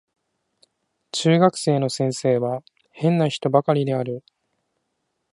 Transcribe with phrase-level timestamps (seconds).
[1.11, 4.23] 中学校の先生は変な人ばかりである